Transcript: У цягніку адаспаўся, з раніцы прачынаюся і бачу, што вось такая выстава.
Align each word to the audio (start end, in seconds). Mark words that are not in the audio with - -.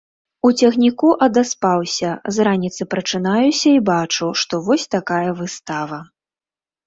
У 0.47 0.49
цягніку 0.61 1.09
адаспаўся, 1.25 2.09
з 2.37 2.45
раніцы 2.47 2.81
прачынаюся 2.93 3.69
і 3.79 3.83
бачу, 3.91 4.29
што 4.45 4.61
вось 4.69 4.89
такая 4.95 5.29
выстава. 5.43 5.99